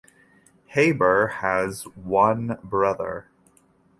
Haber 0.73 1.27
has 1.27 1.83
one 1.95 2.57
brother. 2.63 3.27